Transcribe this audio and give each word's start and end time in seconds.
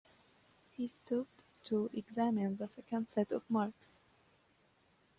He 0.71 0.87
stooped 0.87 1.43
to 1.65 1.91
examine 1.93 2.57
the 2.57 2.67
second 2.67 3.07
set 3.07 3.31
of 3.31 3.47
marks. 3.47 4.01